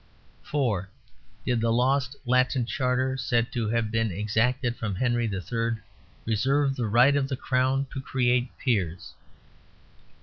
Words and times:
IV. 0.43 0.87
Did 1.45 1.61
the 1.61 1.71
lost 1.71 2.15
Latin 2.25 2.65
Charter 2.65 3.17
said 3.17 3.51
to 3.51 3.67
have 3.69 3.91
been 3.91 4.11
exacted 4.11 4.75
from 4.75 4.95
Henry 4.95 5.27
III 5.27 5.79
reserve 6.25 6.75
the 6.75 6.87
right 6.87 7.15
of 7.15 7.27
the 7.27 7.37
Crown 7.37 7.85
to 7.93 8.01
create 8.01 8.49
peers? 8.57 9.13